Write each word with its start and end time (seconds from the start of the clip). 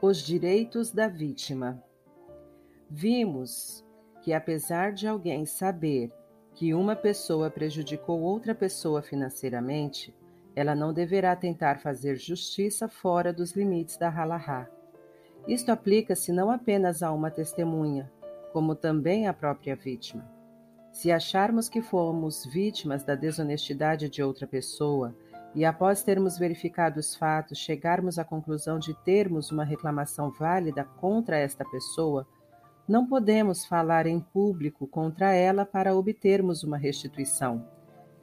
Os 0.00 0.18
direitos 0.18 0.92
da 0.92 1.08
vítima. 1.08 1.82
Vimos 2.88 3.84
que, 4.22 4.32
apesar 4.32 4.92
de 4.92 5.08
alguém 5.08 5.44
saber 5.44 6.12
que 6.54 6.72
uma 6.72 6.94
pessoa 6.94 7.50
prejudicou 7.50 8.20
outra 8.20 8.54
pessoa 8.54 9.02
financeiramente, 9.02 10.14
ela 10.54 10.72
não 10.72 10.92
deverá 10.92 11.34
tentar 11.34 11.80
fazer 11.80 12.14
justiça 12.14 12.86
fora 12.86 13.32
dos 13.32 13.56
limites 13.56 13.96
da 13.96 14.08
halahá. 14.08 14.70
Isto 15.48 15.72
aplica-se 15.72 16.30
não 16.30 16.48
apenas 16.48 17.02
a 17.02 17.10
uma 17.10 17.28
testemunha, 17.28 18.08
como 18.52 18.76
também 18.76 19.26
à 19.26 19.34
própria 19.34 19.74
vítima. 19.74 20.24
Se 20.92 21.10
acharmos 21.10 21.68
que 21.68 21.82
fomos 21.82 22.46
vítimas 22.46 23.02
da 23.02 23.16
desonestidade 23.16 24.08
de 24.08 24.22
outra 24.22 24.46
pessoa 24.46 25.12
e, 25.54 25.64
após 25.64 26.02
termos 26.02 26.38
verificado 26.38 27.00
os 27.00 27.14
fatos, 27.14 27.58
chegarmos 27.58 28.18
à 28.18 28.24
conclusão 28.24 28.78
de 28.78 28.94
termos 29.02 29.50
uma 29.50 29.64
reclamação 29.64 30.30
válida 30.30 30.84
contra 30.84 31.38
esta 31.38 31.64
pessoa, 31.64 32.26
não 32.86 33.06
podemos 33.06 33.66
falar 33.66 34.06
em 34.06 34.18
público 34.18 34.86
contra 34.86 35.34
ela 35.34 35.66
para 35.66 35.94
obtermos 35.94 36.62
uma 36.62 36.78
restituição. 36.78 37.66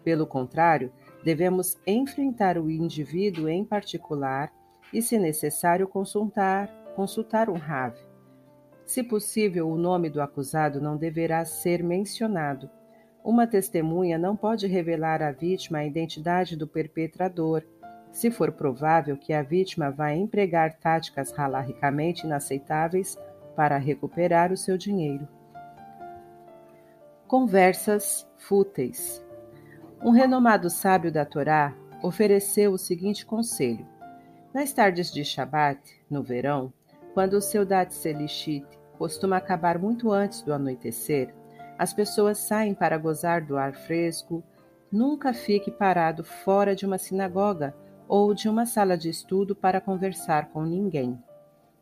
Pelo 0.03 0.25
contrário, 0.25 0.91
devemos 1.23 1.77
enfrentar 1.85 2.57
o 2.57 2.69
indivíduo 2.69 3.49
em 3.49 3.65
particular 3.65 4.51
e, 4.93 5.01
se 5.01 5.17
necessário, 5.17 5.87
consultar, 5.87 6.67
consultar 6.95 7.49
um 7.49 7.57
Rav. 7.57 7.95
Se 8.85 9.03
possível, 9.03 9.67
o 9.67 9.77
nome 9.77 10.09
do 10.09 10.21
acusado 10.21 10.79
não 10.79 10.95
deverá 10.95 11.43
ser 11.43 11.83
mencionado. 11.83 12.69
Uma 13.25 13.47
testemunha 13.47 14.19
não 14.19 14.35
pode 14.35 14.67
revelar 14.67 15.23
à 15.23 15.31
vítima 15.31 15.79
a 15.79 15.85
identidade 15.85 16.55
do 16.55 16.67
perpetrador, 16.67 17.63
se 18.11 18.29
for 18.29 18.51
provável 18.51 19.17
que 19.17 19.33
a 19.33 19.41
vítima 19.41 19.89
vai 19.89 20.15
empregar 20.15 20.77
táticas 20.77 21.33
halaricamente 21.35 22.23
inaceitáveis 22.23 23.17
para 23.55 23.79
recuperar 23.79 24.51
o 24.51 24.57
seu 24.57 24.77
dinheiro. 24.77 25.27
Conversas 27.27 28.29
fúteis. 28.37 29.25
Um 30.03 30.11
renomado 30.11 30.69
sábio 30.69 31.11
da 31.11 31.25
Torá 31.25 31.73
ofereceu 32.03 32.73
o 32.73 32.77
seguinte 32.77 33.25
conselho: 33.25 33.87
Nas 34.53 34.71
tardes 34.71 35.11
de 35.11 35.25
Shabat, 35.25 35.81
no 36.07 36.21
verão, 36.21 36.71
quando 37.15 37.33
o 37.33 37.41
seu 37.41 37.65
Dat 37.65 37.91
Selishit 37.91 38.67
costuma 38.99 39.37
acabar 39.37 39.79
muito 39.79 40.11
antes 40.11 40.43
do 40.43 40.53
anoitecer, 40.53 41.33
as 41.77 41.93
pessoas 41.93 42.37
saem 42.37 42.73
para 42.73 42.97
gozar 42.97 43.45
do 43.45 43.57
ar 43.57 43.73
fresco. 43.73 44.43
Nunca 44.91 45.33
fique 45.33 45.69
parado 45.69 46.23
fora 46.23 46.75
de 46.75 46.85
uma 46.85 46.97
sinagoga 46.97 47.75
ou 48.07 48.33
de 48.33 48.47
uma 48.47 48.65
sala 48.65 48.97
de 48.97 49.09
estudo 49.09 49.55
para 49.55 49.81
conversar 49.81 50.49
com 50.49 50.63
ninguém. 50.63 51.21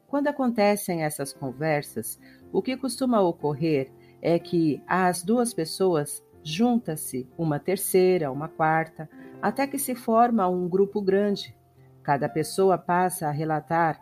Quando 0.08 0.28
acontecem 0.28 1.04
essas 1.04 1.34
conversas, 1.34 2.20
o 2.52 2.62
que 2.62 2.78
costuma 2.78 3.22
ocorrer 3.22 3.92
é 4.22 4.40
que 4.40 4.82
às 4.88 5.24
duas 5.24 5.54
pessoas 5.54 6.24
junta-se 6.44 7.28
uma 7.38 7.60
terceira, 7.60 8.32
uma 8.32 8.48
quarta, 8.48 9.10
até 9.42 9.66
que 9.66 9.78
se 9.78 9.96
forma 9.96 10.48
um 10.48 10.68
grupo 10.68 11.02
grande. 11.02 11.56
Cada 12.02 12.28
pessoa 12.30 12.78
passa 12.78 13.28
a 13.28 13.32
relatar 13.32 14.00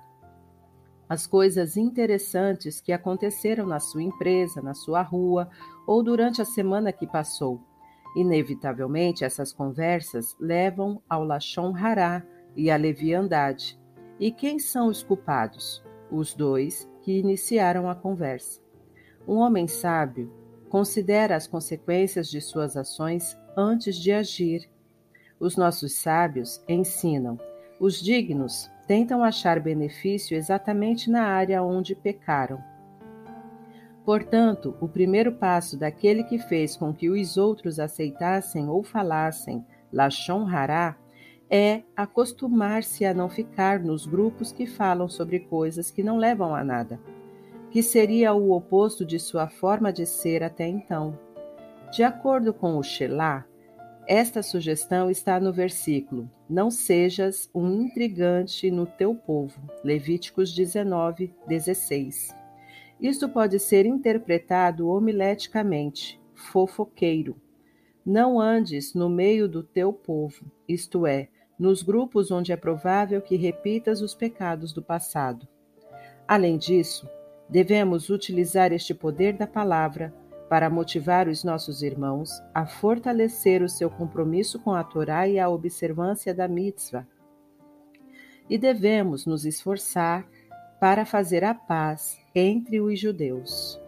as 1.11 1.27
coisas 1.27 1.75
interessantes 1.75 2.79
que 2.79 2.93
aconteceram 2.93 3.67
na 3.67 3.81
sua 3.81 4.01
empresa, 4.01 4.61
na 4.61 4.73
sua 4.73 5.01
rua 5.01 5.49
ou 5.85 6.01
durante 6.01 6.41
a 6.41 6.45
semana 6.45 6.93
que 6.93 7.05
passou. 7.05 7.59
Inevitavelmente, 8.15 9.25
essas 9.25 9.51
conversas 9.51 10.37
levam 10.39 11.03
ao 11.09 11.25
Lachon 11.25 11.75
Hará 11.75 12.25
e 12.55 12.71
à 12.71 12.77
leviandade. 12.77 13.77
E 14.21 14.31
quem 14.31 14.57
são 14.57 14.87
os 14.87 15.03
culpados? 15.03 15.83
Os 16.09 16.33
dois 16.33 16.89
que 17.01 17.19
iniciaram 17.19 17.89
a 17.89 17.95
conversa. 17.95 18.61
Um 19.27 19.35
homem 19.35 19.67
sábio 19.67 20.31
considera 20.69 21.35
as 21.35 21.45
consequências 21.45 22.29
de 22.29 22.39
suas 22.39 22.77
ações 22.77 23.37
antes 23.57 23.97
de 23.97 24.13
agir. 24.13 24.69
Os 25.37 25.57
nossos 25.57 25.91
sábios 25.91 26.63
ensinam: 26.69 27.37
os 27.81 28.01
dignos 28.01 28.71
tentam 28.87 29.23
achar 29.23 29.59
benefício 29.59 30.35
exatamente 30.35 31.09
na 31.09 31.23
área 31.23 31.63
onde 31.63 31.95
pecaram. 31.95 32.61
Portanto, 34.03 34.75
o 34.81 34.87
primeiro 34.87 35.31
passo 35.31 35.77
daquele 35.77 36.23
que 36.23 36.39
fez 36.39 36.75
com 36.75 36.93
que 36.93 37.09
os 37.09 37.37
outros 37.37 37.79
aceitassem 37.79 38.67
ou 38.67 38.83
falassem 38.83 39.65
Lachon 39.93 40.47
Hará 40.47 40.95
é 41.49 41.83
acostumar-se 41.95 43.05
a 43.05 43.13
não 43.13 43.29
ficar 43.29 43.79
nos 43.79 44.05
grupos 44.05 44.51
que 44.51 44.65
falam 44.65 45.09
sobre 45.09 45.39
coisas 45.39 45.91
que 45.91 46.01
não 46.01 46.17
levam 46.17 46.55
a 46.55 46.63
nada, 46.63 46.99
que 47.69 47.83
seria 47.83 48.33
o 48.33 48.51
oposto 48.51 49.05
de 49.05 49.19
sua 49.19 49.47
forma 49.49 49.91
de 49.91 50.05
ser 50.05 50.43
até 50.43 50.65
então. 50.65 51.17
De 51.91 52.03
acordo 52.03 52.53
com 52.53 52.77
o 52.77 52.83
Shelah, 52.83 53.45
esta 54.07 54.41
sugestão 54.41 55.09
está 55.09 55.39
no 55.39 55.53
versículo: 55.53 56.29
Não 56.49 56.71
sejas 56.71 57.49
um 57.53 57.83
intrigante 57.83 58.71
no 58.71 58.85
teu 58.85 59.13
povo. 59.15 59.61
Levíticos 59.83 60.53
19, 60.53 61.33
16. 61.47 62.35
Isto 62.99 63.29
pode 63.29 63.59
ser 63.59 63.85
interpretado 63.85 64.87
homileticamente: 64.87 66.19
fofoqueiro. 66.33 67.35
Não 68.05 68.39
andes 68.39 68.93
no 68.95 69.09
meio 69.09 69.47
do 69.47 69.61
teu 69.61 69.93
povo, 69.93 70.51
isto 70.67 71.05
é, 71.05 71.29
nos 71.57 71.83
grupos 71.83 72.31
onde 72.31 72.51
é 72.51 72.57
provável 72.57 73.21
que 73.21 73.35
repitas 73.35 74.01
os 74.01 74.15
pecados 74.15 74.73
do 74.73 74.81
passado. 74.81 75.47
Além 76.27 76.57
disso, 76.57 77.07
devemos 77.47 78.09
utilizar 78.09 78.71
este 78.71 78.93
poder 78.95 79.33
da 79.33 79.45
palavra 79.45 80.11
para 80.51 80.69
motivar 80.69 81.29
os 81.29 81.45
nossos 81.45 81.81
irmãos 81.81 82.43
a 82.53 82.65
fortalecer 82.65 83.63
o 83.63 83.69
seu 83.69 83.89
compromisso 83.89 84.59
com 84.59 84.73
a 84.73 84.83
Torá 84.83 85.25
e 85.25 85.39
a 85.39 85.47
observância 85.47 86.33
da 86.33 86.45
mitzvah. 86.45 87.07
E 88.49 88.57
devemos 88.57 89.25
nos 89.25 89.45
esforçar 89.45 90.27
para 90.77 91.05
fazer 91.05 91.45
a 91.45 91.53
paz 91.53 92.19
entre 92.35 92.81
os 92.81 92.99
judeus. 92.99 93.80